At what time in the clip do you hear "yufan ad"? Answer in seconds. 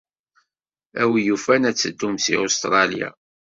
1.27-1.75